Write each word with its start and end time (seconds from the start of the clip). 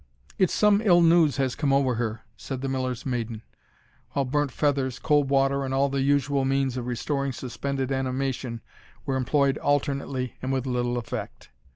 "It's 0.39 0.51
some 0.55 0.81
ill 0.83 1.01
news 1.01 1.37
has 1.37 1.53
come 1.53 1.71
ower 1.71 1.93
her," 1.93 2.21
said 2.35 2.61
the 2.61 2.67
miller's 2.67 3.05
maiden; 3.05 3.43
while 4.13 4.25
burnt 4.25 4.51
feathers, 4.51 4.97
cold 4.97 5.29
water, 5.29 5.63
and 5.63 5.75
all 5.75 5.89
the 5.89 6.01
usual 6.01 6.43
means 6.43 6.75
of 6.75 6.87
restoring 6.87 7.33
suspended 7.33 7.91
animation, 7.91 8.61
were 9.05 9.15
employed 9.15 9.59
alternately, 9.59 10.37
and 10.41 10.51
with 10.51 10.65
little 10.65 10.97
effect. 10.97 11.51